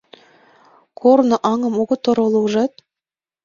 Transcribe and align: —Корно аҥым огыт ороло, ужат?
—Корно 0.99 1.37
аҥым 1.51 1.75
огыт 1.81 2.03
ороло, 2.09 2.39
ужат? 2.45 2.73